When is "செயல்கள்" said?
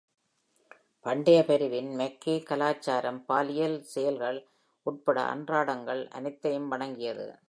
3.81-4.47